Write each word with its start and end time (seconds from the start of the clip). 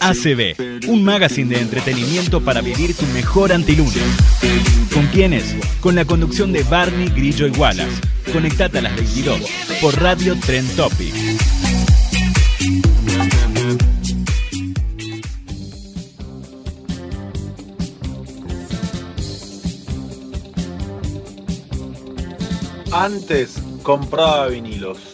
ACB, 0.00 0.88
un 0.88 1.04
magazine 1.04 1.54
de 1.54 1.60
entretenimiento 1.60 2.40
para 2.40 2.60
vivir 2.60 2.94
tu 2.94 3.06
mejor 3.06 3.52
antilunes. 3.52 4.02
¿Con 4.92 5.06
quiénes? 5.08 5.54
Con 5.80 5.94
la 5.94 6.04
conducción 6.04 6.52
de 6.52 6.62
Barney 6.64 7.08
Grillo 7.08 7.46
y 7.46 7.50
Wallace. 7.50 8.00
Conectate 8.32 8.78
a 8.78 8.82
las 8.82 8.96
22 8.96 9.40
por 9.80 10.00
Radio 10.00 10.36
Trend 10.40 10.74
Topic. 10.76 11.14
Antes 22.92 23.60
compraba 23.82 24.46
vinilos. 24.46 25.13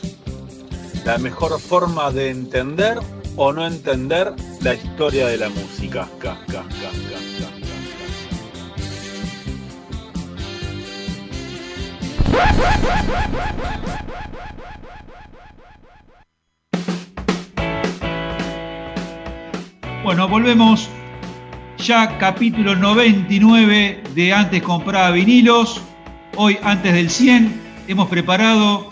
La 1.05 1.19
mejor 1.19 1.59
forma 1.61 2.11
de 2.11 2.31
entender 2.31 2.99
o 3.37 3.53
no 3.53 3.67
entender 3.67 4.35
la 4.61 4.75
historia 4.75 5.27
de 5.29 5.39
la 5.39 5.49
música. 5.49 6.09
Ca, 6.19 6.39
ca, 6.47 6.63
ca, 6.63 6.91
ca, 6.91 7.21
ca, 7.39 7.51
Bueno, 20.05 20.29
volvemos 20.29 20.89
ya 21.79 22.19
capítulo 22.19 22.77
99 22.77 24.03
de 24.15 24.33
Antes 24.33 24.63
compraba 24.63 25.11
vinilos. 25.13 25.81
Hoy, 26.37 26.59
antes 26.63 26.93
del 26.93 27.11
100, 27.11 27.61
hemos 27.89 28.09
preparado 28.09 28.89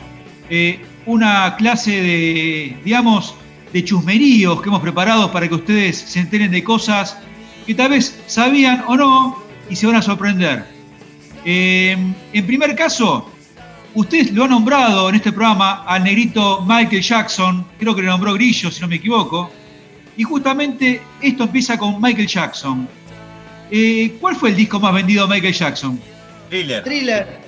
eh, 0.50 0.84
una 1.08 1.56
clase 1.56 2.02
de, 2.02 2.76
digamos, 2.84 3.34
de 3.72 3.82
chusmeríos 3.82 4.60
que 4.60 4.68
hemos 4.68 4.82
preparado 4.82 5.32
para 5.32 5.48
que 5.48 5.54
ustedes 5.54 5.96
se 5.96 6.20
enteren 6.20 6.50
de 6.50 6.62
cosas 6.62 7.16
que 7.66 7.74
tal 7.74 7.90
vez 7.90 8.20
sabían 8.26 8.84
o 8.86 8.94
no 8.94 9.42
y 9.70 9.76
se 9.76 9.86
van 9.86 9.96
a 9.96 10.02
sorprender. 10.02 10.66
Eh, 11.46 11.96
en 12.32 12.46
primer 12.46 12.76
caso, 12.76 13.30
usted 13.94 14.32
lo 14.32 14.44
ha 14.44 14.48
nombrado 14.48 15.08
en 15.08 15.14
este 15.14 15.32
programa 15.32 15.82
al 15.86 16.04
negrito 16.04 16.62
Michael 16.68 17.00
Jackson, 17.00 17.66
creo 17.78 17.94
que 17.94 18.02
le 18.02 18.08
nombró 18.08 18.34
Grillo, 18.34 18.70
si 18.70 18.82
no 18.82 18.88
me 18.88 18.96
equivoco, 18.96 19.50
y 20.14 20.24
justamente 20.24 21.00
esto 21.22 21.44
empieza 21.44 21.78
con 21.78 21.98
Michael 22.02 22.26
Jackson. 22.28 22.86
Eh, 23.70 24.14
¿Cuál 24.20 24.36
fue 24.36 24.50
el 24.50 24.56
disco 24.56 24.78
más 24.78 24.92
vendido 24.92 25.26
de 25.26 25.34
Michael 25.34 25.54
Jackson? 25.54 25.98
Thriller. 26.50 26.84
Thriller. 26.84 27.40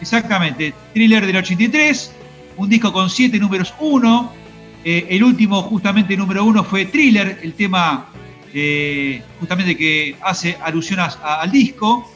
Exactamente, 0.00 0.72
Thriller 0.92 1.26
del 1.26 1.36
83, 1.36 2.12
un 2.56 2.68
disco 2.68 2.92
con 2.92 3.08
siete 3.10 3.38
números 3.38 3.74
uno. 3.80 4.32
Eh, 4.84 5.06
el 5.10 5.22
último, 5.22 5.62
justamente 5.62 6.16
número 6.16 6.44
uno, 6.44 6.64
fue 6.64 6.86
Thriller, 6.86 7.38
el 7.42 7.52
tema 7.54 8.06
eh, 8.52 9.22
justamente 9.38 9.76
que 9.76 10.16
hace 10.22 10.56
alusión 10.62 11.00
al 11.00 11.50
disco. 11.50 12.10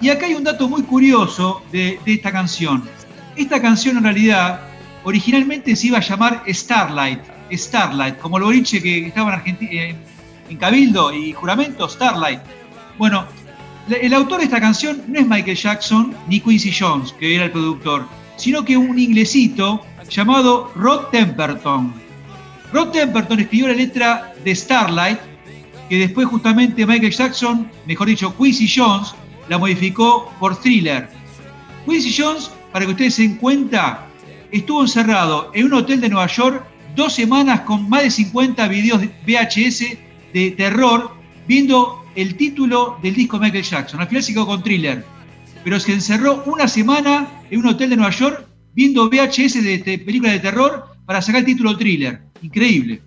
Y 0.00 0.10
acá 0.10 0.26
hay 0.26 0.34
un 0.34 0.44
dato 0.44 0.68
muy 0.68 0.82
curioso 0.82 1.62
de, 1.72 1.98
esta 2.06 2.30
canción. 2.30 2.82
Esta 3.36 3.60
canción 3.60 3.96
en 3.96 4.04
realidad 4.04 4.60
originalmente 5.02 5.74
se 5.76 5.88
iba 5.88 5.98
a 5.98 6.00
llamar 6.00 6.42
Starlight, 6.46 7.20
Starlight, 7.52 8.18
como 8.18 8.38
el 8.38 8.44
boliche 8.44 8.80
que 8.82 9.06
estaba 9.08 9.34
en, 9.34 9.40
Argenti- 9.40 9.96
en- 10.50 10.56
Cabildo 10.58 11.12
y 11.12 11.32
Juramento, 11.32 11.88
Starlight. 11.88 12.38
Bueno, 12.96 13.26
el 13.88 14.14
autor 14.14 14.38
de 14.38 14.44
esta 14.44 14.60
canción 14.60 15.02
no 15.08 15.18
es 15.18 15.26
Michael 15.26 15.56
Jackson 15.56 16.14
ni 16.28 16.38
Quincy 16.38 16.72
Jones, 16.72 17.12
que 17.18 17.34
era 17.34 17.46
el 17.46 17.50
productor, 17.50 18.06
sino 18.36 18.64
que 18.64 18.76
un 18.76 18.98
inglesito 18.98 19.84
llamado 20.08 20.70
Rod 20.74 21.06
Temperton. 21.10 21.92
Rod 22.72 22.88
Temperton 22.88 23.40
escribió 23.40 23.68
la 23.68 23.74
letra 23.74 24.32
de 24.44 24.54
Starlight, 24.54 25.18
que 25.88 25.98
después 25.98 26.26
justamente 26.26 26.86
Michael 26.86 27.12
Jackson, 27.12 27.70
mejor 27.86 28.08
dicho 28.08 28.34
Quincy 28.36 28.68
Jones, 28.74 29.14
la 29.48 29.58
modificó 29.58 30.32
por 30.40 30.56
Thriller. 30.60 31.08
Quincy 31.86 32.14
Jones, 32.16 32.50
para 32.72 32.84
que 32.84 32.92
ustedes 32.92 33.14
se 33.14 33.22
den 33.22 33.36
cuenta, 33.36 34.06
estuvo 34.50 34.82
encerrado 34.82 35.50
en 35.54 35.66
un 35.66 35.74
hotel 35.74 36.00
de 36.00 36.08
Nueva 36.08 36.26
York 36.26 36.64
dos 36.96 37.14
semanas 37.14 37.60
con 37.60 37.88
más 37.88 38.02
de 38.02 38.10
50 38.10 38.68
videos 38.68 39.00
de 39.00 39.08
VHS 39.26 39.96
de 40.32 40.50
terror, 40.52 41.12
viendo 41.46 42.04
el 42.14 42.36
título 42.36 42.98
del 43.02 43.14
disco 43.14 43.38
Michael 43.38 43.64
Jackson. 43.64 44.00
Al 44.00 44.08
final 44.08 44.22
se 44.22 44.34
con 44.34 44.62
Thriller. 44.62 45.04
Pero 45.64 45.80
se 45.80 45.92
encerró 45.92 46.44
una 46.46 46.68
semana 46.68 47.42
en 47.50 47.60
un 47.60 47.66
hotel 47.66 47.90
de 47.90 47.96
Nueva 47.96 48.12
York 48.12 48.46
viendo 48.74 49.08
VHS 49.08 49.64
de, 49.64 49.78
de 49.78 49.98
películas 49.98 50.34
de 50.34 50.40
terror 50.40 50.84
para 51.06 51.22
sacar 51.22 51.40
el 51.40 51.46
título 51.46 51.76
Thriller. 51.76 52.20
Increíble. 52.42 53.00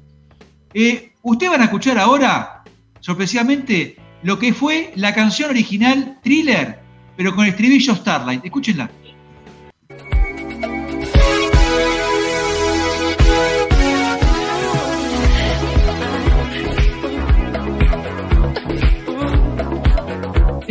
Eh, 0.73 1.12
Ustedes 1.29 1.51
van 1.51 1.59
a 1.59 1.66
escuchar 1.66 2.00
ahora, 2.00 2.63
sorpresivamente, 3.01 3.97
lo 4.23 4.40
que 4.40 4.53
fue 4.53 4.94
la 4.96 5.13
canción 5.13 5.50
original 5.50 6.19
Thriller, 6.23 6.79
pero 7.17 7.35
con 7.35 7.44
el 7.44 7.50
estribillo 7.50 7.94
Starlight. 7.94 8.46
Escúchenla. 8.46 8.90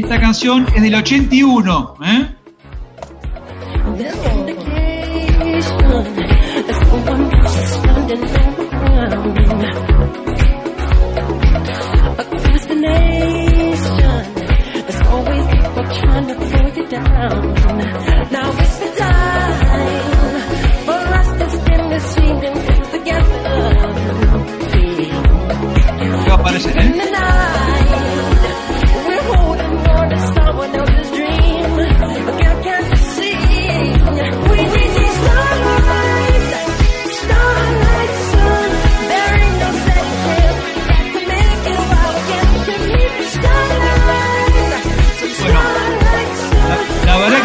Esta 0.06 0.20
canción 0.20 0.68
es 0.72 0.82
del 0.82 0.94
81, 0.94 1.94
¿eh? 2.04 2.35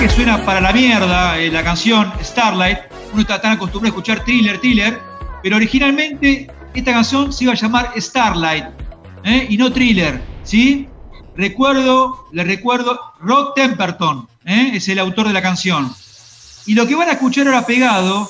Que 0.02 0.10
suena 0.10 0.44
para 0.44 0.60
la 0.60 0.74
mierda 0.74 1.38
eh, 1.38 1.52
la 1.52 1.64
canción 1.64 2.12
Starlight. 2.24 2.80
Uno 3.12 3.22
está 3.22 3.40
tan 3.40 3.52
acostumbrado 3.52 3.94
a 3.94 3.96
escuchar 3.96 4.26
thriller, 4.26 4.58
thriller, 4.60 5.00
pero 5.44 5.58
originalmente 5.58 6.50
esta 6.74 6.92
canción 6.92 7.32
se 7.32 7.44
iba 7.44 7.54
a 7.54 7.56
llamar 7.56 7.94
Starlight 7.96 8.66
¿eh? 9.24 9.46
y 9.48 9.58
no 9.58 9.72
thriller, 9.72 10.20
¿sí? 10.42 10.88
Recuerdo, 11.36 12.28
le 12.32 12.44
recuerdo, 12.44 13.00
Rod 13.20 13.54
Temperton 13.54 14.28
¿eh? 14.44 14.72
es 14.74 14.90
el 14.90 14.98
autor 14.98 15.28
de 15.28 15.34
la 15.34 15.42
canción. 15.44 15.94
Y 16.66 16.74
lo 16.74 16.88
que 16.88 16.96
van 16.96 17.10
a 17.10 17.12
escuchar 17.12 17.46
ahora 17.46 17.68
pegado 17.68 18.28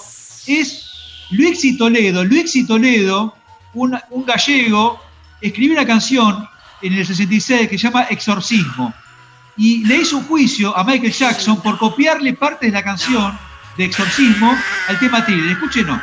es 0.47 0.89
Luixi 1.29 1.77
Toledo. 1.77 2.25
Luixi 2.25 2.67
Toledo, 2.67 3.33
un, 3.75 3.97
un 4.09 4.25
gallego, 4.25 5.00
escribió 5.39 5.75
una 5.75 5.88
canción 5.88 6.45
en 6.81 6.91
el 6.91 7.06
66 7.06 7.69
que 7.69 7.77
se 7.77 7.88
llama 7.88 8.07
Exorcismo 8.09 8.94
y 9.57 9.83
le 9.86 9.98
hizo 9.98 10.18
un 10.18 10.25
juicio 10.25 10.75
a 10.75 10.83
Michael 10.83 11.12
Jackson 11.12 11.62
por 11.62 11.77
copiarle 11.77 12.33
parte 12.33 12.68
de 12.68 12.71
la 12.71 12.83
canción 12.83 13.38
de 13.77 13.86
Exorcismo 13.86 14.56
al 14.88 15.00
tema 15.00 15.25
Thriller. 15.25 15.51
Escúchenos. 15.51 16.01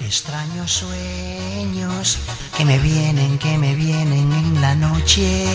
Extraños 0.00 0.70
sueños 0.70 2.18
que 2.56 2.64
me 2.64 2.78
vienen, 2.78 3.38
que 3.38 3.58
me 3.58 3.74
vienen 3.74 4.32
en 4.32 4.60
la 4.60 4.74
noche. 4.74 5.46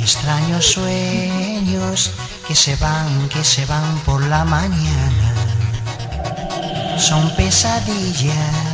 Extraños 0.00 0.64
sueños 0.64 2.12
que 2.46 2.54
se 2.54 2.76
van, 2.76 3.28
que 3.28 3.44
se 3.44 3.66
van 3.66 3.98
por 4.06 4.24
la 4.26 4.44
mañana. 4.44 5.34
son 6.98 7.28
pesadillas. 7.36 8.71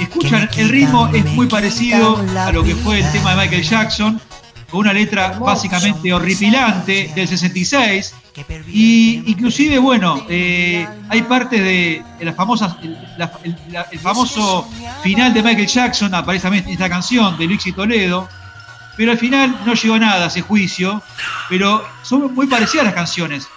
Escuchan, 0.00 0.48
el 0.56 0.68
ritmo 0.70 1.08
es 1.08 1.24
muy 1.26 1.46
parecido 1.46 2.16
a 2.38 2.50
lo 2.52 2.64
que 2.64 2.74
fue 2.74 3.00
el 3.00 3.12
tema 3.12 3.34
de 3.34 3.42
Michael 3.42 3.62
Jackson, 3.62 4.20
con 4.70 4.80
una 4.80 4.92
letra 4.94 5.38
básicamente 5.38 6.12
horripilante 6.12 7.12
del 7.14 7.28
66. 7.28 8.14
Y 8.68 9.22
inclusive, 9.26 9.78
bueno, 9.78 10.24
eh, 10.28 10.86
hay 11.08 11.22
partes 11.22 11.60
de, 11.60 12.02
las 12.20 12.34
famosas, 12.34 12.76
el, 12.82 13.98
famoso 13.98 14.66
final 15.02 15.34
de 15.34 15.42
Michael 15.42 15.66
Jackson, 15.66 16.14
aparece 16.14 16.44
también 16.44 16.66
esta 16.68 16.88
canción 16.88 17.36
de 17.36 17.46
Luigi 17.46 17.72
Toledo, 17.72 18.26
pero 18.96 19.12
al 19.12 19.18
final 19.18 19.60
no 19.66 19.74
llegó 19.74 19.94
a 19.94 19.98
nada 19.98 20.26
ese 20.26 20.40
juicio, 20.40 21.02
pero 21.50 21.84
son 22.02 22.34
muy 22.34 22.46
parecidas 22.46 22.86
las 22.86 22.94
canciones, 22.94 23.48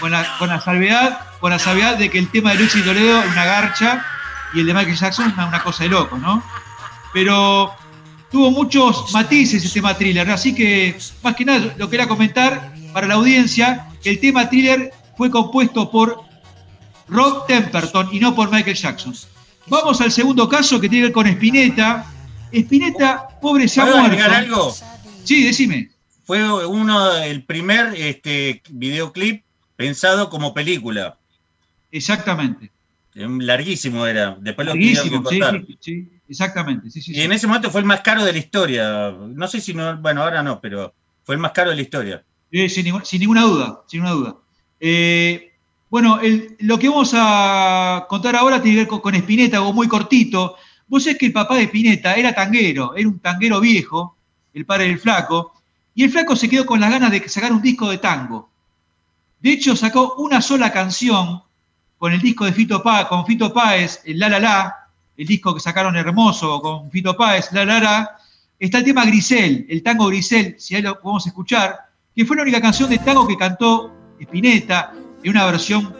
con 0.00 0.10
la, 0.10 0.38
con 0.38 0.48
la 0.48 0.60
salvedad, 0.60 1.20
con 1.40 1.50
la 1.50 1.58
salvedad 1.58 1.98
de 1.98 2.10
que 2.10 2.18
el 2.18 2.30
tema 2.30 2.52
de 2.52 2.60
Luigi 2.60 2.80
Toledo 2.80 3.20
es 3.22 3.30
una 3.30 3.44
garcha 3.44 4.06
y 4.54 4.60
el 4.60 4.66
de 4.66 4.74
Michael 4.74 4.96
Jackson 4.96 5.28
es 5.28 5.34
una, 5.34 5.62
cosa 5.62 5.84
de 5.84 5.90
loco, 5.90 6.16
¿no? 6.18 6.42
Pero 7.12 7.74
tuvo 8.30 8.50
muchos 8.50 9.12
matices 9.12 9.64
el 9.64 9.72
tema 9.72 9.94
thriller, 9.94 10.30
así 10.30 10.54
que 10.54 10.96
más 11.22 11.34
que 11.34 11.44
nada 11.44 11.74
lo 11.76 11.88
quería 11.88 12.08
comentar 12.08 12.72
para 12.92 13.06
la 13.06 13.14
audiencia, 13.14 13.88
que 14.02 14.10
el 14.10 14.20
tema 14.20 14.48
thriller 14.48 14.92
fue 15.16 15.30
compuesto 15.30 15.90
por 15.90 16.22
Rob 17.08 17.46
Temperton 17.46 18.08
y 18.12 18.20
no 18.20 18.34
por 18.34 18.50
Michael 18.50 18.76
Jackson. 18.76 19.14
Vamos 19.66 20.00
al 20.00 20.10
segundo 20.10 20.48
caso 20.48 20.80
que 20.80 20.88
tiene 20.88 21.02
que 21.02 21.06
ver 21.08 21.12
con 21.12 21.26
Spinetta. 21.26 22.06
Spinetta, 22.52 23.28
pobre, 23.40 23.68
se 23.68 23.80
ha 23.80 23.84
muerto. 23.84 24.02
agregar 24.02 24.32
algo? 24.32 24.74
Sí, 25.24 25.44
decime. 25.44 25.90
Fue 26.24 26.66
uno, 26.66 27.14
el 27.16 27.44
primer 27.44 27.94
este, 27.96 28.62
videoclip 28.70 29.44
pensado 29.76 30.30
como 30.30 30.54
película. 30.54 31.18
Exactamente. 31.90 32.70
Larguísimo 33.14 34.06
era. 34.06 34.36
Después 34.40 34.66
lo 34.66 34.74
Larguísimo, 34.74 35.22
que 35.22 35.36
sí, 35.36 35.78
sí, 35.80 36.08
exactamente. 36.28 36.88
y 36.94 37.20
en 37.20 37.32
ese 37.32 37.46
momento 37.46 37.70
fue 37.70 37.80
el 37.80 37.86
más 37.86 38.00
caro 38.00 38.24
de 38.24 38.32
la 38.32 38.38
historia. 38.38 39.10
No 39.10 39.46
sé 39.48 39.60
si 39.60 39.74
no, 39.74 39.96
bueno, 39.98 40.22
ahora 40.22 40.42
no, 40.42 40.60
pero 40.60 40.94
fue 41.24 41.34
el 41.34 41.40
más 41.40 41.52
caro 41.52 41.70
de 41.70 41.76
la 41.76 41.82
historia. 41.82 42.24
sin, 42.68 42.84
ninguna 43.20 43.42
duda, 43.42 43.82
sin 43.86 44.00
ninguna 44.00 44.14
duda. 44.14 44.36
Eh, 44.80 45.52
bueno, 45.90 46.18
lo 46.60 46.78
que 46.78 46.88
vamos 46.88 47.12
a 47.14 48.06
contar 48.08 48.34
ahora 48.34 48.62
tiene 48.62 48.78
que 48.78 48.90
ver 48.90 49.00
con, 49.00 49.14
Espineta, 49.14 49.58
algo 49.58 49.74
muy 49.74 49.88
cortito. 49.88 50.56
Vos 50.88 51.04
sabés 51.04 51.18
que 51.18 51.26
el 51.26 51.32
papá 51.32 51.56
de 51.56 51.64
Espineta 51.64 52.14
era 52.14 52.34
tanguero, 52.34 52.96
era 52.96 53.08
un 53.08 53.18
tanguero 53.18 53.60
viejo, 53.60 54.16
el 54.54 54.64
padre 54.64 54.86
del 54.86 54.98
flaco, 54.98 55.52
y 55.94 56.04
el 56.04 56.10
flaco 56.10 56.34
se 56.34 56.48
quedó 56.48 56.64
con 56.64 56.80
las 56.80 56.90
ganas 56.90 57.10
de 57.10 57.28
sacar 57.28 57.52
un 57.52 57.60
disco 57.60 57.90
de 57.90 57.98
tango. 57.98 58.50
De 59.40 59.52
hecho, 59.52 59.76
sacó 59.76 60.14
una 60.14 60.40
sola 60.40 60.72
canción 60.72 61.42
con 62.02 62.12
el 62.12 62.20
disco 62.20 62.44
de 62.44 62.52
Fito 62.52 62.82
Páez, 62.82 63.06
con 63.06 63.24
Fito 63.24 63.54
el 64.04 64.18
La 64.18 64.28
La 64.28 64.40
La, 64.40 64.88
el 65.16 65.24
disco 65.24 65.54
que 65.54 65.60
sacaron 65.60 65.94
hermoso 65.94 66.60
con 66.60 66.90
Fito 66.90 67.16
Páez, 67.16 67.52
La 67.52 67.64
La 67.64 67.78
La, 67.78 68.16
está 68.58 68.78
el 68.78 68.84
tema 68.84 69.04
Grisel, 69.04 69.66
el 69.68 69.84
tango 69.84 70.08
Grisel, 70.08 70.56
si 70.58 70.74
ahí 70.74 70.82
lo 70.82 70.98
podemos 70.98 71.24
escuchar, 71.28 71.78
que 72.12 72.26
fue 72.26 72.34
la 72.34 72.42
única 72.42 72.60
canción 72.60 72.90
de 72.90 72.98
tango 72.98 73.28
que 73.28 73.36
cantó 73.36 73.94
Spinetta 74.18 74.92
en 75.22 75.30
una 75.30 75.46
versión 75.46 75.94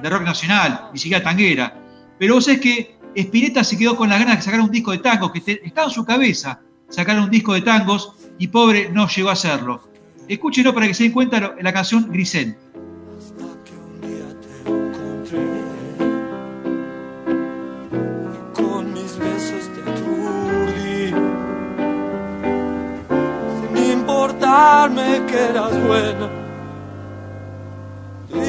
de 0.00 0.08
rock 0.08 0.22
nacional, 0.22 0.90
ni 0.92 1.00
siquiera 1.00 1.24
tanguera. 1.24 1.74
Pero 2.20 2.34
vos 2.34 2.44
sabés 2.44 2.60
que 2.60 2.96
Spinetta 3.16 3.64
se 3.64 3.76
quedó 3.76 3.96
con 3.96 4.10
las 4.10 4.20
ganas 4.20 4.36
de 4.36 4.42
sacar 4.42 4.60
un 4.60 4.70
disco 4.70 4.92
de 4.92 4.98
tangos, 4.98 5.32
que 5.32 5.60
estaba 5.64 5.88
en 5.88 5.92
su 5.92 6.04
cabeza 6.04 6.60
sacar 6.88 7.18
un 7.18 7.30
disco 7.30 7.54
de 7.54 7.62
tangos 7.62 8.12
y 8.38 8.46
pobre 8.46 8.90
no 8.90 9.08
llegó 9.08 9.30
a 9.30 9.32
hacerlo. 9.32 9.82
Escúchenlo 10.28 10.72
para 10.72 10.86
que 10.86 10.94
se 10.94 11.02
den 11.02 11.10
cuenta 11.10 11.56
la 11.60 11.72
canción 11.72 12.12
Grisel. 12.12 12.56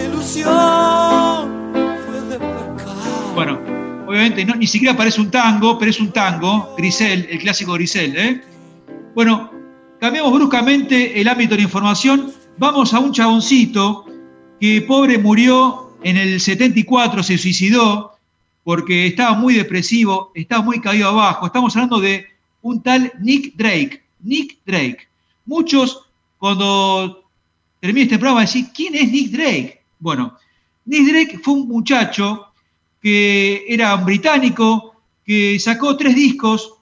Ilusión 0.06 0.48
fue 2.06 2.22
de 2.22 2.38
pecado. 2.38 3.32
Bueno, 3.36 3.60
obviamente 4.08 4.46
no, 4.46 4.56
ni 4.56 4.68
siquiera 4.68 4.96
parece 4.98 5.22
un 5.22 5.32
tango, 5.32 5.78
pero 5.78 5.92
es 5.92 6.00
un 6.00 6.12
tango, 6.12 6.74
Grisel, 6.78 7.28
el 7.30 7.40
clásico 7.40 7.74
Grisel. 7.74 8.18
¿eh? 8.18 8.42
Bueno, 9.16 9.52
cambiamos 10.00 10.34
bruscamente 10.34 11.20
el 11.20 11.28
ámbito 11.28 11.52
de 11.52 11.58
la 11.58 11.64
información. 11.64 12.32
Vamos 12.58 12.94
a 12.94 13.00
un 13.00 13.14
chaboncito 13.14 14.06
que 14.60 14.82
pobre 14.82 15.18
murió 15.18 15.96
en 16.04 16.18
el 16.18 16.40
74, 16.40 17.24
se 17.24 17.38
suicidó 17.38 18.16
porque 18.64 19.08
estaba 19.08 19.36
muy 19.36 19.56
depresivo, 19.56 20.32
estaba 20.36 20.62
muy 20.62 20.80
caído 20.80 21.10
abajo. 21.10 21.46
Estamos 21.46 21.76
hablando 21.76 22.00
de 22.00 22.28
un 22.62 22.82
tal 22.82 23.12
Nick 23.20 23.56
Drake. 23.56 24.04
Nick 24.22 24.60
Drake. 24.66 25.08
Muchos, 25.46 26.09
cuando 26.40 27.30
termine 27.80 28.06
este 28.06 28.18
programa, 28.18 28.42
decir, 28.42 28.68
¿quién 28.74 28.96
es 28.96 29.12
Nick 29.12 29.32
Drake? 29.32 29.82
Bueno, 30.00 30.38
Nick 30.86 31.08
Drake 31.08 31.40
fue 31.44 31.54
un 31.54 31.68
muchacho 31.68 32.48
que 33.02 33.66
era 33.68 33.96
un 33.96 34.06
británico, 34.06 34.96
que 35.24 35.60
sacó 35.60 35.96
tres 35.96 36.16
discos, 36.16 36.74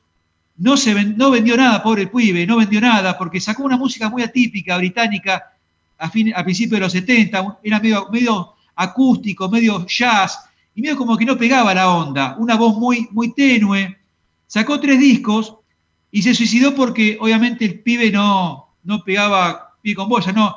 no, 0.58 0.78
se 0.78 0.94
no 0.94 1.32
vendió 1.32 1.58
nada, 1.58 1.84
pobre 1.84 2.08
pibe, 2.08 2.48
no 2.48 2.58
vendió 2.58 2.80
nada, 2.80 3.18
porque 3.18 3.42
sacó 3.42 3.64
una 3.64 3.78
música 3.78 4.10
muy 4.10 4.24
atípica 4.24 4.78
británica 4.78 5.54
a, 5.98 6.10
fin, 6.10 6.34
a 6.36 6.44
principios 6.44 6.80
de 6.80 6.86
los 6.86 6.92
70, 6.94 7.60
era 7.64 7.80
medio, 7.80 8.08
medio 8.12 8.54
acústico, 8.76 9.50
medio 9.50 9.86
jazz, 9.86 10.40
y 10.76 10.82
medio 10.82 10.98
como 10.98 11.18
que 11.18 11.26
no 11.26 11.38
pegaba 11.38 11.74
la 11.74 11.90
onda, 11.90 12.36
una 12.38 12.56
voz 12.56 12.78
muy, 12.78 13.08
muy 13.12 13.34
tenue. 13.34 13.98
Sacó 14.46 14.80
tres 14.80 15.00
discos 15.00 15.56
y 16.12 16.22
se 16.22 16.36
suicidó 16.36 16.76
porque 16.76 17.18
obviamente 17.20 17.66
el 17.66 17.80
pibe 17.80 18.12
no, 18.12 18.67
no 18.88 19.04
pegaba 19.04 19.76
pie 19.82 19.94
con 19.94 20.08
boya, 20.08 20.32
no, 20.32 20.56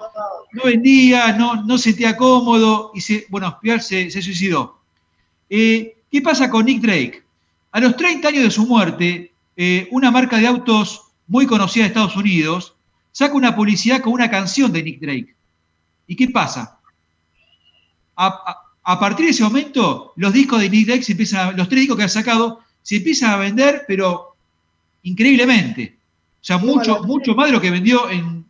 no 0.52 0.62
vendía, 0.62 1.32
no, 1.32 1.62
no 1.64 1.76
sentía 1.76 2.16
cómodo 2.16 2.92
y 2.94 3.00
se, 3.00 3.26
bueno, 3.28 3.58
se, 3.80 4.10
suicidó. 4.10 4.78
Eh, 5.50 5.96
¿Qué 6.10 6.22
pasa 6.22 6.48
con 6.48 6.64
Nick 6.64 6.80
Drake? 6.80 7.24
A 7.72 7.80
los 7.80 7.96
30 7.96 8.28
años 8.28 8.44
de 8.44 8.50
su 8.50 8.66
muerte, 8.66 9.32
eh, 9.56 9.88
una 9.90 10.12
marca 10.12 10.38
de 10.38 10.46
autos 10.46 11.02
muy 11.26 11.46
conocida 11.46 11.84
de 11.84 11.88
Estados 11.88 12.16
Unidos 12.16 12.74
saca 13.10 13.34
una 13.34 13.54
publicidad 13.54 14.00
con 14.00 14.12
una 14.12 14.30
canción 14.30 14.72
de 14.72 14.82
Nick 14.84 15.00
Drake. 15.00 15.34
¿Y 16.06 16.14
qué 16.14 16.28
pasa? 16.28 16.78
A, 18.16 18.62
a, 18.84 19.00
partir 19.00 19.26
de 19.26 19.32
ese 19.32 19.42
momento, 19.42 20.12
los 20.16 20.32
discos 20.32 20.60
de 20.60 20.70
Nick 20.70 20.86
Drake 20.86 21.02
se 21.02 21.12
empiezan, 21.12 21.56
los 21.56 21.68
tres 21.68 21.80
discos 21.80 21.98
que 21.98 22.04
ha 22.04 22.08
sacado, 22.08 22.60
se 22.82 22.96
empiezan 22.96 23.30
a 23.30 23.36
vender, 23.36 23.84
pero 23.88 24.36
increíblemente. 25.02 25.99
O 26.40 26.44
sea, 26.44 26.56
mucho, 26.56 27.02
mucho 27.02 27.34
más 27.34 27.46
de 27.48 27.52
lo 27.52 27.60
que 27.60 27.70
vendió 27.70 28.08
en, 28.10 28.46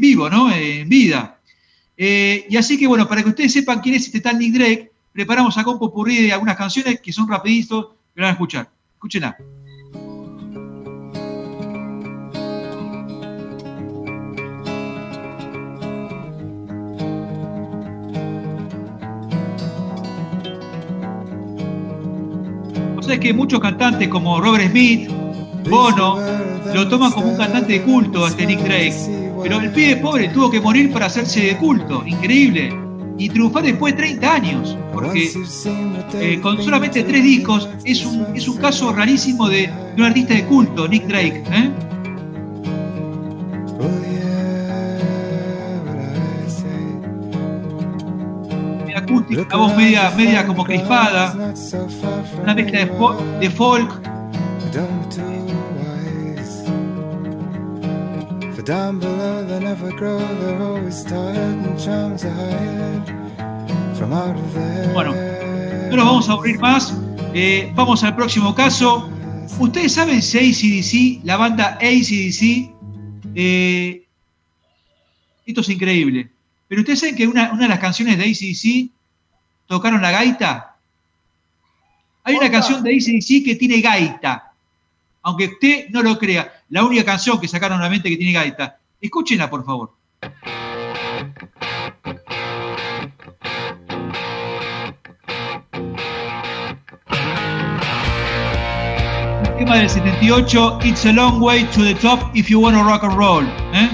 vivo, 0.00 0.28
¿no? 0.28 0.52
En 0.52 0.88
vida. 0.88 1.38
Eh, 1.96 2.44
y 2.50 2.56
así 2.56 2.76
que, 2.76 2.88
bueno, 2.88 3.06
para 3.06 3.22
que 3.22 3.28
ustedes 3.28 3.52
sepan 3.52 3.80
quién 3.80 3.94
es 3.94 4.06
este 4.06 4.20
tal 4.20 4.36
Nick 4.36 4.54
Drake, 4.54 4.90
preparamos 5.12 5.56
acá 5.56 5.70
un 5.70 5.78
popurrí 5.78 6.22
de 6.22 6.32
algunas 6.32 6.56
canciones 6.56 7.00
que 7.00 7.12
son 7.12 7.28
rapiditos, 7.28 7.86
que 8.12 8.20
van 8.20 8.30
a 8.30 8.32
escuchar. 8.32 8.68
Escúchenla. 8.94 9.36
O 22.96 23.02
sea, 23.04 23.14
es 23.14 23.20
que 23.20 23.32
muchos 23.32 23.60
cantantes 23.60 24.08
como 24.08 24.40
Robert 24.40 24.68
Smith, 24.68 25.08
Bono 25.68 26.18
lo 26.74 26.88
toman 26.88 27.12
como 27.12 27.28
un 27.28 27.36
cantante 27.36 27.74
de 27.74 27.82
culto 27.82 28.24
a 28.24 28.30
Nick 28.30 28.60
Drake. 28.60 28.94
Pero 29.42 29.60
el 29.60 29.72
pibe 29.72 29.96
pobre 29.96 30.28
tuvo 30.28 30.50
que 30.50 30.60
morir 30.60 30.92
para 30.92 31.06
hacerse 31.06 31.40
de 31.40 31.56
culto. 31.56 32.02
Increíble. 32.06 32.72
Y 33.18 33.28
triunfar 33.28 33.62
después 33.64 33.94
de 33.94 34.02
30 34.02 34.34
años. 34.34 34.78
Porque 34.92 35.30
eh, 36.14 36.40
con 36.40 36.62
solamente 36.62 37.02
tres 37.02 37.22
discos 37.22 37.68
es 37.84 38.04
un, 38.04 38.26
es 38.34 38.48
un 38.48 38.56
caso 38.58 38.92
rarísimo 38.92 39.48
de, 39.48 39.70
un 39.96 40.04
artista 40.04 40.34
de 40.34 40.44
culto, 40.44 40.88
Nick 40.88 41.06
Drake. 41.06 41.42
¿eh? 41.52 41.70
acústica, 48.94 49.56
voz 49.56 49.76
media, 49.76 50.12
media 50.16 50.46
como 50.46 50.64
crispada, 50.64 51.34
una 52.42 52.54
mezcla 52.54 52.84
de, 52.84 53.38
de 53.40 53.50
folk 53.50 54.11
Bueno, 64.94 65.12
no 65.90 65.96
nos 65.96 66.06
vamos 66.06 66.28
a 66.28 66.32
aburrir 66.32 66.60
más. 66.60 66.96
Eh, 67.34 67.72
vamos 67.74 68.04
al 68.04 68.14
próximo 68.14 68.54
caso. 68.54 69.10
Ustedes 69.58 69.94
saben 69.94 70.22
si 70.22 70.38
ACDC, 70.38 71.24
la 71.24 71.36
banda 71.38 71.76
ACDC, 71.80 72.72
eh, 73.34 74.06
esto 75.44 75.60
es 75.60 75.68
increíble. 75.68 76.30
Pero 76.68 76.82
ustedes 76.82 77.00
saben 77.00 77.16
que 77.16 77.26
una, 77.26 77.50
una 77.52 77.62
de 77.62 77.68
las 77.68 77.80
canciones 77.80 78.16
de 78.16 78.24
ACDC 78.24 78.92
tocaron 79.66 80.00
la 80.00 80.12
gaita? 80.12 80.76
Hay 82.22 82.36
una 82.36 82.48
canción 82.48 82.84
de 82.84 82.94
ACDC 82.94 83.44
que 83.44 83.56
tiene 83.56 83.80
gaita. 83.80 84.51
Aunque 85.22 85.46
usted 85.46 85.88
no 85.90 86.02
lo 86.02 86.18
crea, 86.18 86.52
la 86.68 86.84
única 86.84 87.04
canción 87.04 87.40
que 87.40 87.48
sacaron 87.48 87.78
nuevamente 87.78 88.10
que 88.10 88.16
tiene 88.16 88.32
gaita. 88.32 88.78
Escúchenla, 89.00 89.48
por 89.48 89.64
favor. 89.64 89.92
El 99.44 99.58
tema 99.58 99.76
del 99.76 99.88
78, 99.88 100.80
It's 100.84 101.06
a 101.06 101.12
long 101.12 101.40
way 101.40 101.64
to 101.72 101.82
the 101.82 101.94
top 101.94 102.34
if 102.34 102.48
you 102.48 102.60
wanna 102.60 102.82
rock 102.82 103.04
and 103.04 103.16
roll. 103.16 103.44
¿eh? 103.74 103.88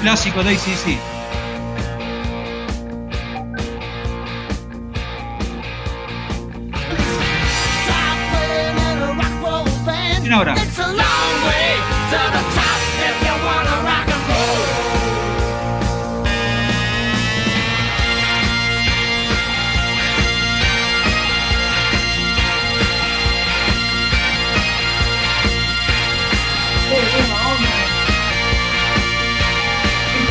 Clásico 0.00 0.42
de 0.42 0.50
ACDC. 0.50 1.13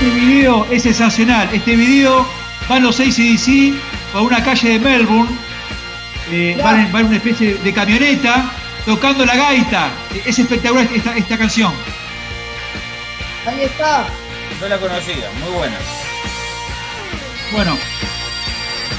Este 0.02 0.10
video 0.20 0.68
es 0.72 0.84
sensacional. 0.84 1.50
Este 1.54 1.76
video 1.76 2.28
van 2.68 2.84
los 2.84 3.00
ACDC 3.00 3.74
por 4.12 4.24
una 4.24 4.44
calle 4.44 4.72
de 4.72 4.80
Melbourne. 4.80 5.30
eh, 6.32 6.58
van, 6.64 6.80
en, 6.80 6.92
van 6.92 7.02
en 7.02 7.08
una 7.08 7.18
especie 7.18 7.56
de 7.56 7.74
camioneta 7.74 8.52
tocando 8.86 9.26
la 9.26 9.36
gaita. 9.36 9.92
Es 10.26 10.38
espectacular 10.40 10.88
esta, 10.94 11.16
esta 11.16 11.38
canción. 11.38 11.74
Ahí 13.46 13.62
está. 13.64 14.08
No 14.62 14.68
la 14.68 14.78
conocía, 14.80 15.30
muy 15.44 15.52
buena. 15.58 15.78
Bueno, 17.52 17.78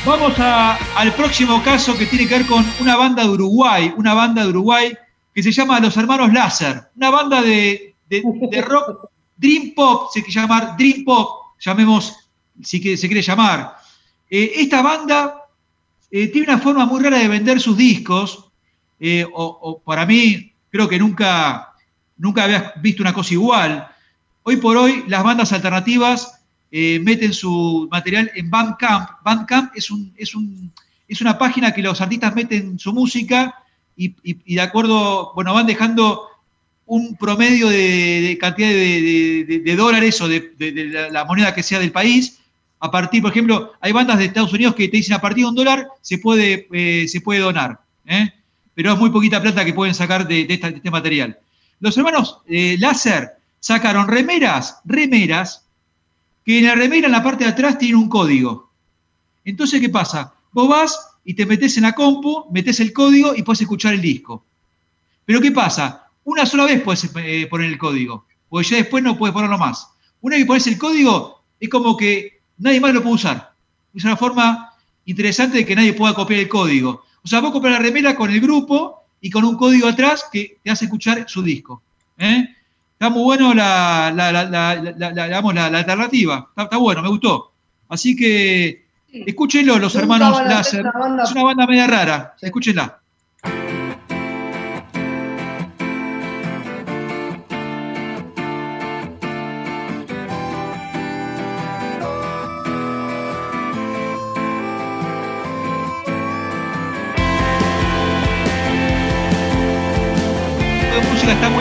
vamos 0.04 0.38
a- 0.38 0.76
al 0.96 1.12
próximo 1.14 1.62
caso 1.62 1.96
que 1.96 2.06
tiene 2.06 2.26
que 2.28 2.38
ver 2.38 2.46
con 2.46 2.64
una 2.80 2.96
banda 2.96 3.22
de 3.22 3.30
Uruguay, 3.30 3.92
una 3.96 4.14
banda 4.14 4.42
de 4.42 4.48
Uruguay 4.50 4.92
que 5.34 5.42
se 5.42 5.50
llama 5.50 5.80
Los 5.80 5.96
Hermanos 5.96 6.32
Láser, 6.32 6.82
una 6.96 7.10
banda 7.10 7.42
de, 7.42 7.94
de- 8.08 8.22
de 8.50 8.62
rock 8.62 9.08
Dream 9.36 9.72
Pop, 9.74 10.10
se 10.12 10.22
quiere 10.22 10.40
llamar 10.42 10.76
Dream 10.76 11.04
Pop, 11.04 11.54
llamemos 11.58 12.14
si 12.62 12.80
que- 12.80 12.96
se 12.96 13.08
quiere 13.08 13.22
llamar. 13.22 13.76
Eh, 14.30 14.52
esta 14.56 14.82
banda 14.82 15.36
eh, 16.10 16.28
tiene 16.28 16.52
una 16.52 16.62
forma 16.62 16.84
muy 16.86 17.02
rara 17.02 17.18
de 17.18 17.26
vender 17.28 17.60
sus 17.60 17.76
discos, 17.76 18.43
eh, 19.06 19.26
o, 19.30 19.82
para 19.84 20.06
mí 20.06 20.50
creo 20.70 20.88
que 20.88 20.98
nunca, 20.98 21.74
nunca 22.16 22.44
había 22.44 22.72
visto 22.80 23.02
una 23.02 23.12
cosa 23.12 23.34
igual. 23.34 23.86
Hoy 24.44 24.56
por 24.56 24.78
hoy 24.78 25.04
las 25.08 25.22
bandas 25.22 25.52
alternativas 25.52 26.40
eh, 26.70 26.98
meten 27.00 27.34
su 27.34 27.86
material 27.90 28.32
en 28.34 28.48
Bandcamp. 28.48 29.10
Bandcamp 29.22 29.76
es, 29.76 29.90
un, 29.90 30.10
es, 30.16 30.34
un, 30.34 30.72
es 31.06 31.20
una 31.20 31.36
página 31.36 31.72
que 31.72 31.82
los 31.82 32.00
artistas 32.00 32.34
meten 32.34 32.78
su 32.78 32.94
música 32.94 33.54
y, 33.94 34.54
de 34.54 34.60
acuerdo, 34.62 35.32
bueno, 35.34 35.52
van 35.52 35.66
dejando 35.66 36.22
un 36.86 37.14
promedio 37.16 37.68
de, 37.68 38.38
cantidad 38.40 38.70
de, 38.70 39.74
dólares 39.76 40.18
o 40.22 40.28
de, 40.28 41.10
la 41.12 41.26
moneda 41.26 41.54
que 41.54 41.62
sea 41.62 41.78
del 41.78 41.92
país. 41.92 42.38
A 42.80 42.90
partir, 42.90 43.20
por 43.20 43.32
ejemplo, 43.32 43.74
hay 43.82 43.92
bandas 43.92 44.16
de 44.16 44.24
Estados 44.24 44.54
Unidos 44.54 44.74
que 44.74 44.88
te 44.88 44.96
dicen 44.96 45.14
a 45.14 45.20
partir 45.20 45.44
de 45.44 45.50
un 45.50 45.54
dólar 45.54 45.88
se 46.00 46.16
puede, 46.16 46.66
eh, 46.72 47.06
se 47.06 47.20
puede 47.20 47.40
donar. 47.40 47.80
¿eh? 48.06 48.32
Pero 48.74 48.92
es 48.92 48.98
muy 48.98 49.10
poquita 49.10 49.40
plata 49.40 49.64
que 49.64 49.72
pueden 49.72 49.94
sacar 49.94 50.26
de, 50.26 50.46
esta- 50.48 50.68
este 50.68 50.90
material. 50.90 51.38
Los 51.80 51.96
hermanos 51.96 52.38
eh, 52.46 52.76
Láser 52.78 53.32
sacaron 53.60 54.08
remeras, 54.08 54.80
remeras, 54.84 55.64
que 56.44 56.58
en 56.58 56.66
la 56.66 56.74
remera 56.74 57.06
en 57.06 57.12
la 57.12 57.22
parte 57.22 57.44
de 57.44 57.50
atrás 57.50 57.78
tiene 57.78 57.96
un 57.96 58.08
código. 58.08 58.70
Entonces, 59.44 59.80
¿qué 59.80 59.88
pasa? 59.88 60.34
Vos 60.52 60.68
vas 60.68 61.08
y 61.24 61.34
te 61.34 61.46
metes 61.46 61.76
en 61.76 61.84
la 61.84 61.92
compu, 61.92 62.46
metes 62.52 62.80
el 62.80 62.92
código 62.92 63.34
y 63.34 63.42
puedes 63.42 63.62
escuchar 63.62 63.94
el 63.94 64.00
disco. 64.00 64.44
Pero 65.24 65.40
¿qué 65.40 65.50
pasa? 65.52 66.06
Una 66.24 66.44
sola 66.46 66.64
vez 66.64 66.82
puedes 66.82 67.08
eh, 67.16 67.46
poner 67.48 67.68
el 67.70 67.78
código, 67.78 68.26
porque 68.48 68.68
ya 68.68 68.76
después 68.78 69.02
no 69.02 69.16
puedes 69.16 69.32
ponerlo 69.32 69.58
más. 69.58 69.88
Una 70.20 70.36
vez 70.36 70.44
que 70.44 70.48
pones 70.48 70.66
el 70.66 70.78
código, 70.78 71.42
es 71.60 71.68
como 71.68 71.96
que 71.96 72.40
nadie 72.58 72.80
más 72.80 72.92
lo 72.94 73.02
puede 73.02 73.14
usar. 73.16 73.52
Es 73.94 74.04
una 74.04 74.16
forma 74.16 74.70
interesante 75.06 75.58
de 75.58 75.66
que 75.66 75.76
nadie 75.76 75.92
pueda 75.92 76.14
copiar 76.14 76.40
el 76.40 76.48
código. 76.48 77.04
O 77.24 77.28
sea, 77.28 77.40
vos 77.40 77.52
compras 77.52 77.72
la 77.72 77.78
remera 77.78 78.14
con 78.14 78.30
el 78.30 78.40
grupo 78.40 79.04
y 79.20 79.30
con 79.30 79.44
un 79.44 79.56
código 79.56 79.88
atrás 79.88 80.26
que 80.30 80.58
te 80.62 80.70
hace 80.70 80.84
escuchar 80.84 81.24
su 81.28 81.42
disco. 81.42 81.82
¿eh? 82.18 82.48
Está 82.92 83.08
muy 83.10 83.22
bueno 83.22 83.54
la, 83.54 84.12
la, 84.14 84.30
la, 84.32 84.76
digamos, 85.26 85.54
la- 85.54 85.66
alternativa. 85.66 86.46
Está, 86.50 86.62
está 86.64 86.76
bueno, 86.76 87.02
me 87.02 87.08
gustó. 87.08 87.52
Así 87.88 88.14
que 88.14 88.84
escúchenlo, 89.10 89.78
los 89.78 89.94
hermanos 89.94 90.36
Láser. 90.54 90.84
Es 91.24 91.30
una 91.32 91.42
banda 91.44 91.66
media 91.66 91.86
rara. 91.86 92.34
Escúchenla. 92.40 93.00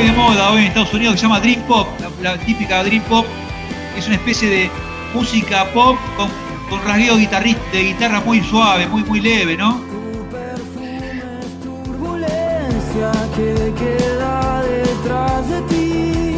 De 0.04 0.12
moda 0.12 0.52
hoy 0.52 0.62
en 0.62 0.68
Estados 0.68 0.94
Unidos 0.94 1.14
que 1.14 1.20
se 1.20 1.24
llama 1.26 1.40
Dream 1.40 1.62
Pop, 1.62 1.88
la, 2.22 2.38
típica 2.38 2.84
Dream 2.84 3.04
Pop, 3.04 3.26
es 3.98 4.06
una 4.08 4.16
especie 4.16 4.50
de 4.50 4.70
música 5.14 5.66
pop 5.74 5.98
con, 6.18 6.28
con 6.70 6.84
rasgueo 6.86 7.18
guitarri- 7.18 7.58
de 7.72 7.84
guitarra 7.84 8.20
muy 8.22 8.42
suave, 8.42 8.88
muy 8.88 9.04
muy 9.04 9.22
leve, 9.22 9.56
¿no? 9.56 9.82
turbulencia 11.64 13.12
que 13.36 13.74
queda 13.78 14.62
detrás 14.64 15.48
de 15.50 15.62
ti. 15.64 16.36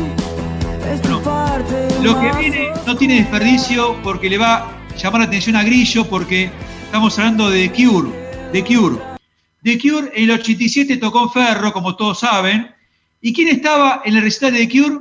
Es 0.91 1.01
tu 1.01 1.19
Bueno, 1.19 1.63
Lo 2.03 2.19
que 2.21 2.37
viene 2.37 2.69
no 2.85 2.95
tiene 2.95 3.15
desperdicio 3.15 3.95
porque 4.03 4.29
le 4.29 4.37
va 4.37 4.55
a 4.57 4.67
llamar 4.95 5.21
la 5.21 5.27
atención 5.27 5.55
a 5.55 5.63
Grillo 5.63 6.05
porque 6.05 6.51
estamos 6.83 7.17
hablando 7.17 7.49
de 7.49 7.71
Cure, 7.71 8.09
de 8.53 8.63
Cure. 8.63 8.97
The 9.63 9.79
Cure 9.79 10.11
en 10.13 10.23
el 10.29 10.31
87 10.31 10.97
tocó 10.97 11.29
Ferro, 11.31 11.73
como 11.73 11.95
todos 11.95 12.19
saben. 12.19 12.74
¿Y 13.25 13.33
quién 13.33 13.47
estaba 13.47 14.03
en 14.05 14.15
el 14.15 14.21
recital 14.21 14.53
de 14.53 14.67
The 14.67 14.83
Cure? 14.83 14.99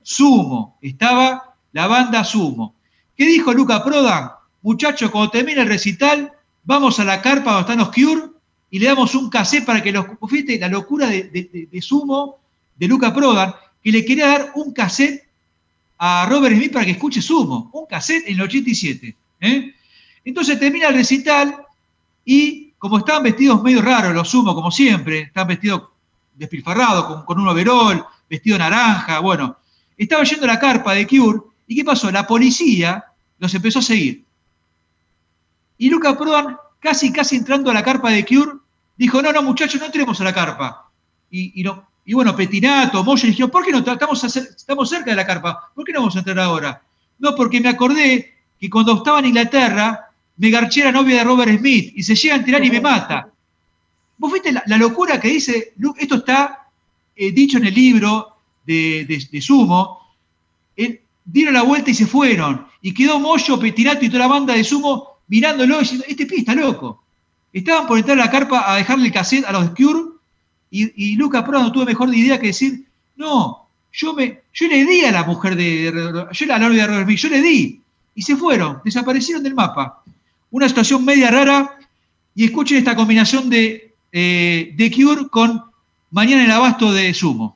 Sumo. 0.00 0.78
Estaba 0.80 1.56
la 1.72 1.88
banda 1.88 2.22
Sumo. 2.22 2.76
¿Qué 3.16 3.26
dijo 3.26 3.52
Luca 3.52 3.82
Prodan? 3.82 4.30
Muchachos, 4.62 5.10
cuando 5.10 5.32
termine 5.32 5.62
el 5.62 5.66
recital, 5.66 6.32
vamos 6.62 7.00
a 7.00 7.04
la 7.04 7.20
carpa 7.20 7.50
donde 7.50 7.62
están 7.62 7.78
los 7.78 7.88
Cure 7.88 8.30
y 8.70 8.78
le 8.78 8.86
damos 8.86 9.16
un 9.16 9.28
cassette 9.28 9.64
para 9.64 9.82
que 9.82 9.90
los... 9.90 10.06
Fíjate 10.28 10.60
la 10.60 10.68
locura 10.68 11.08
de, 11.08 11.78
Sumo, 11.82 12.38
de 12.76 12.86
Luca 12.86 13.12
Prodan, 13.12 13.52
que 13.82 13.90
le 13.90 14.04
quería 14.04 14.28
dar 14.28 14.52
un 14.54 14.72
cassette 14.72 15.24
a 15.98 16.26
Robert 16.30 16.54
Smith 16.54 16.72
para 16.72 16.84
que 16.84 16.92
escuche 16.92 17.20
Sumo. 17.20 17.70
Un 17.72 17.86
cassette 17.86 18.28
en 18.28 18.36
el 18.36 18.42
87. 18.42 19.16
¿eh? 19.40 19.74
Entonces 20.24 20.60
termina 20.60 20.90
el 20.90 20.94
recital 20.94 21.66
y 22.24 22.70
como 22.78 22.98
estaban 22.98 23.24
vestidos 23.24 23.60
medio 23.64 23.82
raros 23.82 24.14
los 24.14 24.28
Sumo, 24.28 24.54
como 24.54 24.70
siempre, 24.70 25.22
estaban 25.22 25.48
vestidos 25.48 25.82
despilfarrados, 26.34 27.06
con, 27.06 27.24
con 27.24 27.40
un 27.40 27.48
overol, 27.48 28.04
vestido 28.28 28.58
naranja, 28.58 29.20
bueno, 29.20 29.56
estaba 29.96 30.24
yendo 30.24 30.44
a 30.44 30.48
la 30.48 30.58
carpa 30.58 30.94
de 30.94 31.06
Cure, 31.06 31.40
¿y 31.66 31.76
qué 31.76 31.84
pasó? 31.84 32.10
La 32.10 32.26
policía 32.26 33.04
los 33.38 33.54
empezó 33.54 33.78
a 33.78 33.82
seguir. 33.82 34.24
Y 35.78 35.90
Luca 35.90 36.16
Prodan, 36.16 36.56
casi, 36.80 37.12
casi 37.12 37.36
entrando 37.36 37.70
a 37.70 37.74
la 37.74 37.82
carpa 37.82 38.10
de 38.10 38.24
Cure, 38.24 38.58
dijo, 38.96 39.22
no, 39.22 39.32
no, 39.32 39.42
muchachos, 39.42 39.80
no 39.80 39.86
entremos 39.86 40.20
a 40.20 40.24
la 40.24 40.34
carpa. 40.34 40.90
Y, 41.30 41.62
no, 41.64 41.88
y 42.04 42.14
bueno, 42.14 42.36
Petinato, 42.36 43.02
Moya 43.02 43.26
dijeron, 43.26 43.50
¿por 43.50 43.64
qué 43.64 43.72
no? 43.72 43.78
Estamos, 43.78 44.22
estamos 44.24 44.88
cerca 44.88 45.10
de 45.10 45.16
la 45.16 45.26
carpa, 45.26 45.72
¿por 45.74 45.84
qué 45.84 45.92
no 45.92 46.00
vamos 46.00 46.14
a 46.14 46.20
entrar 46.20 46.38
ahora? 46.38 46.80
No, 47.18 47.34
porque 47.34 47.60
me 47.60 47.70
acordé 47.70 48.34
que 48.60 48.70
cuando 48.70 48.96
estaba 48.96 49.18
en 49.18 49.26
Inglaterra, 49.26 50.10
me 50.36 50.50
garché 50.50 50.84
la 50.84 50.92
novia 50.92 51.18
de 51.18 51.24
Robert 51.24 51.58
Smith 51.58 51.92
y 51.96 52.02
se 52.02 52.14
llega 52.14 52.34
a 52.34 52.38
enterar 52.38 52.64
y 52.64 52.70
me 52.70 52.80
mata. 52.80 53.28
¿Vos 54.18 54.32
viste 54.32 54.52
la, 54.52 54.76
locura 54.76 55.20
que 55.20 55.28
dice? 55.28 55.74
Esto 55.98 56.16
está 56.16 56.68
eh, 57.16 57.32
dicho 57.32 57.58
en 57.58 57.66
el 57.66 57.74
libro 57.74 58.36
de, 58.66 59.04
de- 59.30 59.40
Sumo. 59.40 60.00
Él- 60.76 61.00
dieron 61.24 61.54
la 61.54 61.62
vuelta 61.62 61.90
y 61.90 61.94
se 61.94 62.06
fueron. 62.06 62.66
Y 62.82 62.92
quedó 62.92 63.18
Moyo, 63.18 63.58
Petinato 63.58 64.04
y 64.04 64.08
toda 64.08 64.20
la 64.20 64.26
banda 64.28 64.54
de 64.54 64.64
Sumo 64.64 65.08
mirándolo 65.28 65.76
y 65.76 65.80
diciendo, 65.80 66.04
este 66.08 66.26
pibe 66.26 66.40
está 66.40 66.54
loco. 66.54 67.02
Estaban 67.52 67.86
por 67.86 67.98
entrar 67.98 68.18
a 68.18 68.24
la 68.24 68.30
carpa 68.30 68.70
a 68.72 68.76
dejarle 68.76 69.06
el 69.06 69.12
cassette 69.12 69.44
a 69.46 69.52
los 69.52 69.70
Cure 69.70 70.10
y, 70.70 71.12
y 71.12 71.16
Luca 71.16 71.44
Prodan 71.44 71.66
no 71.66 71.72
tuvo 71.72 71.84
mejor 71.84 72.12
idea 72.14 72.38
que 72.40 72.48
decir, 72.48 72.84
no, 73.16 73.66
yo, 73.92 74.12
me, 74.12 74.40
yo 74.52 74.66
le 74.68 74.84
di 74.84 75.04
a 75.04 75.12
la 75.12 75.22
mujer 75.24 75.54
de, 75.56 75.92
de- 75.92 76.26
yo 76.32 76.46
la 76.46 76.58
novia 76.58 76.82
de 76.82 76.86
Robert 76.88 77.06
Smith, 77.06 77.18
yo 77.18 77.28
le 77.28 77.40
di. 77.42 77.80
Y 78.16 78.22
se 78.22 78.36
fueron, 78.36 78.80
desaparecieron 78.84 79.42
del 79.42 79.54
mapa. 79.54 80.02
Una 80.50 80.68
situación 80.68 81.04
media 81.04 81.30
rara 81.30 81.78
Y 82.36 82.44
escuchen 82.44 82.78
esta 82.78 82.94
combinación 82.96 83.48
de 83.48 83.93
eh, 84.16 84.72
The 84.76 84.92
Cure 84.92 85.28
con 85.28 85.60
Mañana 86.10 86.44
el 86.44 86.50
Abasto 86.52 86.92
de 86.92 87.12
Sumo. 87.12 87.52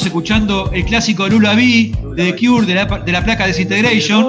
Escuchando 0.00 0.70
el 0.72 0.86
clásico 0.86 1.28
Lula 1.28 1.54
B 1.54 1.92
de 2.16 2.32
The 2.32 2.36
Cure 2.38 2.66
de 2.66 2.74
la, 2.74 2.86
de 2.86 3.12
la 3.12 3.22
placa 3.22 3.46
Disintegration 3.46 4.24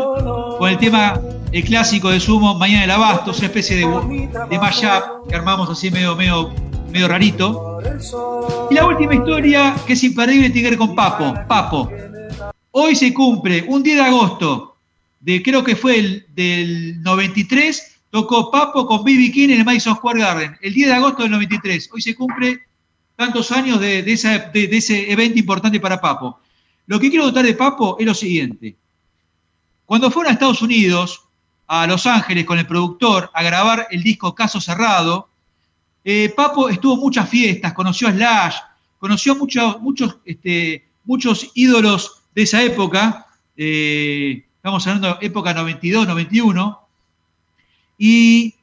con 0.58 0.70
el 0.70 0.77
tema 0.77 1.20
el 1.53 1.63
clásico 1.63 2.10
de 2.10 2.20
Sumo 2.20 2.55
Mañana 2.55 2.84
el 2.84 2.91
Abasto, 2.91 3.32
una 3.32 3.46
especie 3.46 3.77
de, 3.77 4.29
de 4.50 4.60
mashup 4.60 5.27
que 5.29 5.36
armamos 5.36 5.70
así 5.70 5.89
medio, 5.89 6.15
medio, 6.17 6.51
medio 6.91 7.08
rarito. 7.08 7.79
Y 8.70 8.74
la 8.74 8.86
última 8.86 9.15
historia 9.15 9.74
que 9.88 9.93
es 9.93 10.03
imperdible 10.03 10.50
tiene 10.50 10.63
que 10.63 10.70
ver 10.72 10.79
con 10.79 10.96
Papo. 10.96 11.34
Papo. 11.48 11.89
Hoy 12.72 12.96
se 12.96 13.13
cumple 13.13 13.63
un 13.67 13.82
10 13.84 13.98
de 13.98 14.03
agosto 14.03 14.75
de 15.22 15.41
creo 15.41 15.63
que 15.63 15.77
fue 15.77 15.98
el 15.98 16.25
del 16.36 17.01
93, 17.03 18.00
tocó 18.10 18.51
Papo 18.51 18.86
con 18.86 19.03
B.B. 19.05 19.32
King 19.32 19.50
en 19.50 19.60
el 19.60 19.65
Madison 19.65 19.96
Square 19.96 20.20
Garden. 20.20 20.58
El 20.62 20.74
10 20.74 20.88
de 20.89 20.93
agosto 20.93 21.24
del 21.24 21.32
93. 21.32 21.89
Hoy 21.93 22.01
se 22.01 22.13
cumple 22.15 22.60
tantos 23.15 23.51
años 23.51 23.79
de, 23.79 24.00
ese 24.00 25.12
evento 25.12 25.39
importante 25.39 25.79
para 25.79 26.01
Papo. 26.01 26.39
Lo 26.88 27.00
que 27.00 27.10
quiero 27.10 27.25
contar 27.25 27.46
de 27.46 27.53
Papo 27.53 27.98
es 28.00 28.05
lo 28.05 28.13
siguiente. 28.13 28.75
Cuando 29.86 30.12
fueron 30.12 30.32
a 30.32 30.34
Estados 30.34 30.62
Unidos, 30.62 31.24
a 31.67 31.88
Los 31.88 32.05
Ángeles, 32.05 32.46
con 32.46 32.60
el 32.60 32.67
productor, 32.67 33.29
a 33.34 33.43
grabar 33.43 33.88
el 33.91 34.03
disco 34.03 34.36
Caso 34.36 34.60
Cerrado, 34.60 35.29
eh, 36.03 36.34
Papo 36.36 36.70
estuvo 36.70 36.96
en 36.96 37.00
muchas 37.00 37.29
fiestas, 37.29 37.74
conoció 37.74 38.08
a 38.08 38.12
Slash, 38.12 38.55
conoció 39.00 39.36
muchos, 39.36 39.82
muchos, 39.82 40.17
este, 40.25 40.86
muchos 41.05 41.51
ídolos 41.53 42.24
de 42.36 42.41
esa 42.43 42.62
época, 42.63 43.27
eh, 43.55 44.46
estamos 44.58 44.86
hablando 44.88 45.17
de 45.20 45.25
época 45.25 45.53
92, 45.53 46.08
91, 46.08 46.79
y 47.98 48.55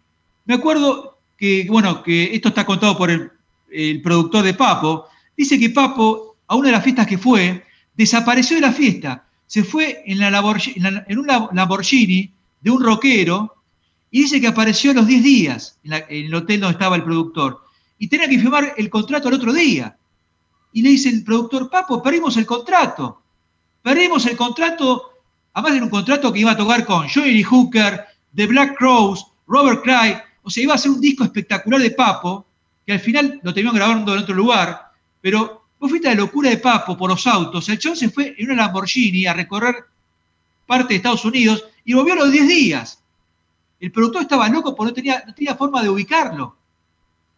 me 0.45 0.55
acuerdo 0.55 1.19
que, 1.39 1.67
bueno, 1.69 2.03
que 2.03 2.35
esto 2.35 2.49
está 2.49 2.67
contado 2.67 2.99
por 2.99 3.11
el, 3.11 3.31
el 3.73 4.03
productor 4.03 4.45
de 4.45 4.55
Papo, 4.55 5.07
dice 5.37 5.59
que 5.59 5.71
Papo, 5.71 6.37
a 6.47 6.57
una 6.57 6.69
de 6.69 6.73
las 6.73 6.85
fiestas 6.85 7.07
que 7.07 7.19
fue, 7.19 7.65
desapareció 7.95 8.57
de 8.57 8.63
la 8.63 8.73
fiesta, 8.73 9.27
se 9.47 9.65
fue 9.65 10.03
en, 10.07 10.19
la 10.19 10.31
Lamborghini, 10.31 10.77
en, 10.87 11.27
la- 11.27 11.49
Lamborghini 11.53 12.33
de 12.61 12.71
un 12.71 12.83
rockero 12.83 13.55
y 14.11 14.23
dice 14.23 14.41
que 14.41 14.47
apareció 14.49 14.91
a 14.91 14.95
los 14.95 15.07
10 15.07 15.23
días 15.23 15.79
en, 15.85 15.91
la- 15.91 16.05
en 16.09 16.27
el 16.27 16.35
hotel 16.35 16.61
donde 16.61 16.73
estaba 16.73 16.97
el 16.97 17.05
productor 17.05 17.61
y 17.99 18.09
tenía 18.09 18.29
que 18.29 18.39
firmar 18.39 18.75
el 18.77 18.89
contrato 18.91 19.29
al 19.29 19.35
otro 19.35 19.53
día. 19.53 19.97
Y 20.73 20.83
le 20.83 20.91
dice 20.91 21.09
el 21.11 21.25
productor, 21.25 21.69
Papo, 21.69 22.03
perdimos 22.03 22.37
el 22.37 22.47
contrato. 22.47 23.21
Perdimos 23.83 24.25
el 24.27 24.37
contrato, 24.37 25.11
además 25.53 25.75
de 25.75 25.83
un 25.83 25.91
contrato 25.91 26.33
que 26.33 26.39
iba 26.41 26.53
a 26.53 26.57
tocar 26.57 26.85
con 26.87 27.09
Johnny 27.09 27.43
Hooker, 27.43 28.05
The 28.35 28.47
Black 28.47 28.77
Crows, 28.79 29.27
Robert 29.49 29.83
Cray, 29.83 30.17
o 30.43 30.49
sea, 30.51 30.63
iba 30.63 30.75
a 30.75 30.79
ser 30.79 30.93
un 30.93 31.01
disco 31.01 31.25
espectacular 31.25 31.81
de 31.81 31.91
Papo, 31.91 32.47
que 32.91 32.95
al 32.95 33.01
final 33.01 33.41
lo 33.45 33.55
terminaron 33.55 33.79
grabando 33.79 34.15
en 34.15 34.23
otro 34.23 34.35
lugar, 34.35 34.91
pero 35.21 35.63
vos 35.79 35.89
fuiste 35.89 36.09
a 36.09 36.11
la 36.11 36.23
locura 36.23 36.51
de 36.51 36.57
Papo 36.57 36.97
por 36.97 37.09
los 37.09 37.25
autos. 37.25 37.69
El 37.69 37.79
chabón 37.79 37.97
se 37.97 38.11
fue 38.11 38.35
en 38.37 38.51
una 38.51 38.65
Lamborghini 38.67 39.27
a 39.27 39.33
recorrer 39.33 39.77
parte 40.67 40.89
de 40.95 40.97
Estados 40.97 41.25
Unidos 41.25 41.65
y 41.85 41.95
volvió 41.95 42.15
a 42.15 42.17
los 42.17 42.33
10 42.33 42.49
días. 42.49 43.01
El 43.79 43.93
productor 43.93 44.23
estaba 44.23 44.49
loco 44.49 44.75
porque 44.75 44.91
no 44.91 44.95
tenía, 44.95 45.23
no 45.25 45.33
tenía 45.33 45.55
forma 45.55 45.85
de 45.85 45.89
ubicarlo. 45.89 46.57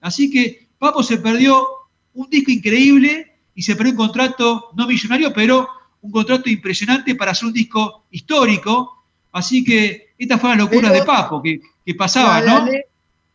Así 0.00 0.30
que 0.30 0.68
Papo 0.78 1.02
se 1.02 1.18
perdió 1.18 1.68
un 2.14 2.30
disco 2.30 2.50
increíble 2.50 3.36
y 3.54 3.62
se 3.62 3.76
perdió 3.76 3.92
un 3.92 3.98
contrato 3.98 4.70
no 4.74 4.86
millonario, 4.86 5.34
pero 5.34 5.68
un 6.00 6.12
contrato 6.12 6.48
impresionante 6.48 7.14
para 7.14 7.32
hacer 7.32 7.48
un 7.48 7.52
disco 7.52 8.04
histórico. 8.10 9.04
Así 9.32 9.62
que 9.62 10.14
estas 10.16 10.40
fueron 10.40 10.56
las 10.60 10.66
locuras 10.70 10.92
Pero- 10.92 11.02
de 11.02 11.06
Papo 11.06 11.42
que, 11.42 11.60
que 11.84 11.94
pasaban, 11.94 12.46
¿no? 12.46 12.66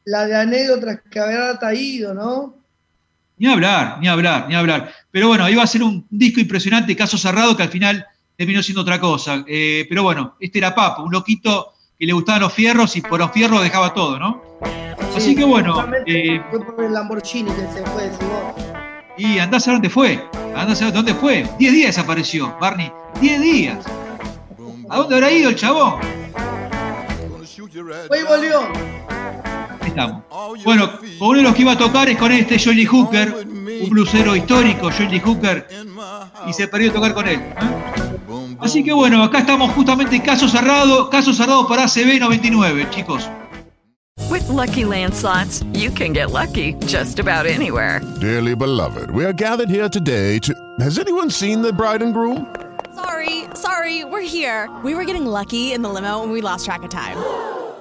La 0.08 0.26
de 0.26 0.36
anécdotas 0.38 1.00
que 1.12 1.20
habrá 1.20 1.60
traído, 1.60 2.14
¿no? 2.14 2.56
Ni 3.38 3.46
hablar, 3.48 3.98
ni 4.00 4.08
hablar, 4.08 4.48
ni 4.48 4.56
hablar. 4.56 4.90
Pero 5.12 5.28
bueno, 5.28 5.50
iba 5.50 5.62
a 5.62 5.68
ser 5.68 5.84
un 5.84 6.08
disco 6.10 6.40
impresionante, 6.40 6.96
caso 6.96 7.18
cerrado, 7.18 7.58
que 7.58 7.64
al 7.64 7.70
final 7.70 8.08
terminó 8.38 8.64
siendo 8.64 8.84
otra 8.84 9.02
cosa. 9.02 9.44
Eh, 9.46 9.86
pero 9.90 10.04
bueno, 10.04 10.38
este 10.40 10.60
era 10.60 10.74
Papo, 10.74 11.04
un 11.04 11.12
loquito 11.12 11.74
que 12.00 12.06
le 12.06 12.14
gustaban 12.14 12.42
los 12.42 12.54
fierros 12.54 12.96
y 12.96 13.02
por 13.02 13.20
los 13.20 13.32
fierros 13.32 13.62
dejaba 13.62 13.94
todo, 13.94 14.18
¿no? 14.18 14.42
Así 15.14 15.36
que 15.36 15.44
bueno, 15.44 15.86
eh, 16.06 16.42
Fue 16.52 16.66
por 16.66 16.86
el 16.86 16.94
Lamborghini 16.94 17.52
que 17.52 17.68
se 17.74 17.86
fue, 17.88 18.10
vos. 18.10 18.66
y 19.18 19.40
andás 19.40 19.68
a 19.68 19.74
dónde 19.74 19.90
fue. 19.90 20.24
Andás 20.56 20.82
a 20.84 20.92
dónde 20.92 21.14
fue. 21.16 21.46
Diez 21.60 21.74
días 21.74 21.96
desapareció, 21.98 22.56
Barney. 22.62 22.90
Diez 23.20 23.42
días. 23.42 23.86
¿A 24.90 24.98
dónde 25.00 25.16
habrá 25.16 25.32
ido 25.32 25.50
el 25.50 25.56
chabón? 25.58 26.00
Hoy 28.10 28.24
volvió. 28.26 29.07
Ahí 29.88 29.92
estamos. 29.92 30.24
Bueno, 30.66 30.92
con 31.18 31.30
uno 31.30 31.38
de 31.38 31.44
los 31.44 31.56
que 31.56 31.62
iba 31.62 31.72
a 31.72 31.78
tocar 31.78 32.10
es 32.10 32.18
con 32.18 32.32
este 32.32 32.60
Johnny 32.60 32.86
Hooker, 32.86 33.48
un 33.48 33.90
blusero 33.90 34.36
histórico, 34.36 34.90
Johnny 34.92 35.20
Hooker, 35.20 35.66
y 36.46 36.54
se 36.54 36.68
perdió 36.68 36.92
tocar 36.92 37.14
con 37.14 37.28
él. 37.28 37.40
¿eh? 37.40 38.58
Así 38.60 38.84
que 38.84 38.92
bueno, 38.92 39.24
acá 39.24 39.40
estamos 39.40 39.72
justamente 39.74 40.22
caso 40.22 40.50
cerrado, 40.50 41.10
caso 41.10 41.34
cerrado 41.34 41.68
para 41.68 41.84
ACB 41.84 42.20
99, 42.20 42.88
chicos. 42.90 43.30
With 44.30 44.50
Lucky 44.50 44.84
Land 44.84 45.14
slots, 45.14 45.64
you 45.74 45.90
can 45.90 46.12
get 46.12 46.32
lucky 46.32 46.74
just 46.86 47.20
about 47.20 47.46
anywhere. 47.46 48.02
Dearly 48.20 48.56
beloved, 48.56 49.12
we 49.12 49.24
are 49.24 49.32
gathered 49.32 49.70
here 49.70 49.88
today 49.88 50.40
to. 50.40 50.54
Has 50.82 51.00
anyone 51.00 51.30
seen 51.30 51.62
the 51.62 51.72
bride 51.72 52.02
and 52.02 52.14
groom? 52.14 52.54
Sorry, 52.94 53.46
sorry, 53.54 54.04
we're 54.04 54.28
here. 54.28 54.70
We 54.84 54.96
were 54.96 55.06
getting 55.06 55.26
lucky 55.26 55.72
in 55.72 55.82
the 55.82 55.90
limo 55.90 56.24
and 56.24 56.32
we 56.32 56.42
lost 56.42 56.66
track 56.66 56.84
of 56.84 56.90
time. 56.90 57.18